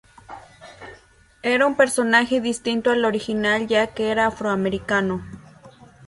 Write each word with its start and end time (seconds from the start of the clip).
Era 1.43 1.67
un 1.67 1.75
personaje 1.77 2.41
distinto 2.41 2.89
al 2.89 3.05
original 3.05 3.67
ya 3.67 3.93
que 3.93 4.09
era 4.09 4.25
afroamericano. 4.25 5.23